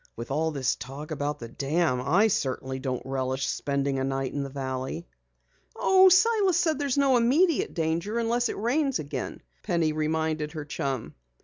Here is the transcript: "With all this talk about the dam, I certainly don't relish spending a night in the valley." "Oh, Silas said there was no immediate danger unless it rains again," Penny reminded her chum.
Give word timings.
"With 0.15 0.31
all 0.31 0.49
this 0.49 0.75
talk 0.75 1.11
about 1.11 1.37
the 1.37 1.47
dam, 1.47 2.01
I 2.01 2.27
certainly 2.27 2.79
don't 2.79 3.05
relish 3.05 3.45
spending 3.45 3.99
a 3.99 4.03
night 4.03 4.33
in 4.33 4.41
the 4.41 4.49
valley." 4.49 5.05
"Oh, 5.75 6.09
Silas 6.09 6.57
said 6.57 6.79
there 6.79 6.87
was 6.87 6.97
no 6.97 7.17
immediate 7.17 7.75
danger 7.75 8.17
unless 8.17 8.49
it 8.49 8.57
rains 8.57 8.97
again," 8.97 9.43
Penny 9.61 9.93
reminded 9.93 10.53
her 10.53 10.65
chum. 10.65 11.13